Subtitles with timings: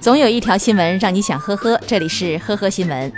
[0.00, 3.12] 总有一条新闻让你想呵呵，这里是呵呵新闻。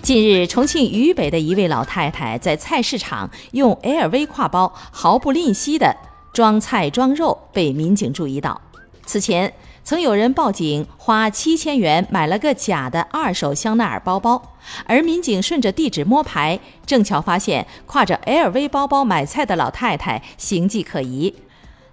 [0.00, 5.96] 近日，重庆渝北的一位老太太在菜市场用 LV 挎包毫不吝惜地
[6.32, 8.60] 装菜装肉，被民警注意到。
[9.04, 9.52] 此前，
[9.82, 14.54] 曾有人报警，花七千元买了个假的二手香奈儿包包，
[14.86, 21.34] 而民警顺着地址摸排，正巧发现挎着 LV 包包买菜的老太太形迹可疑。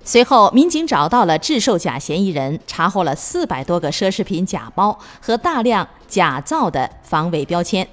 [0.08, 7.86] 随后，民警找到了制售假嫌疑人，查获了四百多个奢侈品假包和大量假造的防伪标签。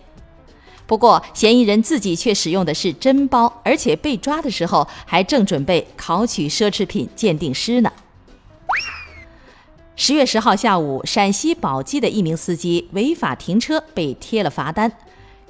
[0.87, 7.93] 不过，嫌疑人自己却使用的是真包，而且被抓的时候还正准备考取奢侈品鉴定师呢。
[9.97, 14.93] 十月十号下午，陕西宝鸡的一名司机违法停车被贴了罚单。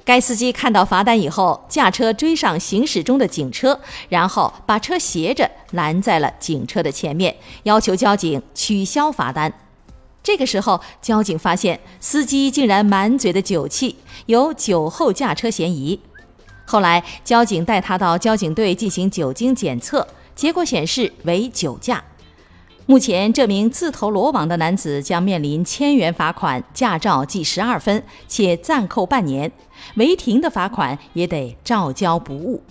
[0.05, 9.51] 该司机看到罚单以后，驾车追上行驶中的警车，然后把车斜着拦在了警车的前面，要求交警取消罚单。
[10.21, 13.95] 这个时候，交警发现司机竟然满嘴的酒气，
[14.27, 15.99] 有酒后驾车嫌疑。
[16.65, 22.03] 后来，交警带他到交警队进行酒精检测，结果显示为酒驾。
[22.87, 29.49] 目前，这名自投罗网的男子将面临千元罚款、驾照记十二分，且暂扣半年；
[29.95, 32.61] 违停的罚款也得照交不误。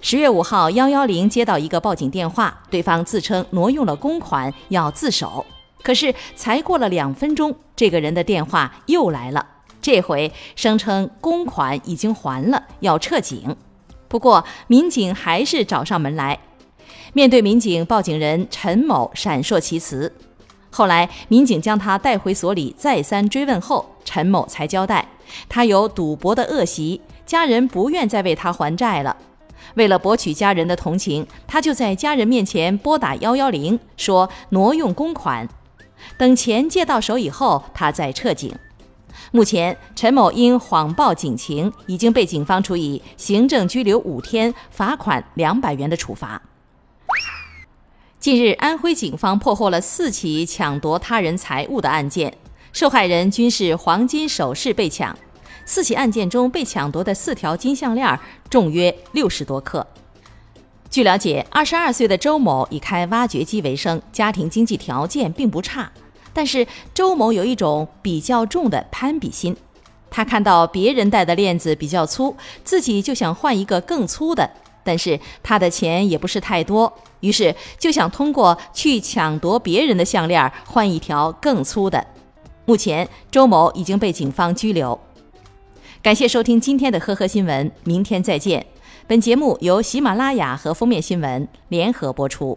[0.00, 5.44] 十月五号，幺幺零接到一个报警电话，对方自称挪用了公款，要自首。
[5.82, 9.44] 可是才过了两分钟，这个人的电话又来了，
[9.82, 13.56] 这回声称公款已经还了，要撤警。
[14.06, 16.38] 不过民警还是找上门来。
[17.16, 20.12] 面对民警，报警人陈某闪烁其词。
[20.68, 25.08] 后来，民警将他带回所里，再三追问后，陈某才交代，
[25.48, 29.16] 他有赌博的恶习，家人不愿再为他还债了。
[29.76, 35.48] 为了博取家人的同情，他就在家人面前拨打幺幺零，说挪用公款，
[36.18, 38.54] 等钱借到手以后，他再撤警。
[39.32, 46.42] 目前，陈某因谎报警情，已经被警方处以行政拘留五天、罚款两百元的处罚。
[48.26, 52.36] 近日，安徽警方破获了四起抢夺他人财物的案件，
[52.72, 55.16] 受害人均是黄金首饰被抢。
[55.64, 58.18] 四起案件中被抢夺的四条金项链
[58.50, 59.86] 重约六十多克。
[60.90, 65.92] 据了解，二十二岁的周某以开挖掘机为生，家庭经济条件并不差。
[66.32, 69.56] 但是周某有一种比较重的攀比心，
[70.10, 74.50] 他看到别人戴的链子比较粗，自己就想换一个更粗的。
[74.86, 82.06] 但是他的钱也不是太多，于是就想通过去抢夺别人的项链换一条更粗的。
[82.64, 84.98] 目前周某已经被警方拘留。
[86.00, 88.64] 感谢收听今天的呵呵新闻，明天再见。
[89.08, 92.56] 本节目由喜马拉雅和封面新闻联合播出。